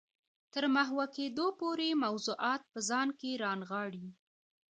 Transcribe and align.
تر 0.53 0.63
محوه 0.75 1.05
کېدو 1.15 1.47
پورې 1.59 1.99
موضوعات 2.03 2.61
په 2.71 2.79
ځان 2.89 3.07
کې 3.19 3.39
رانغاړي. 3.43 4.07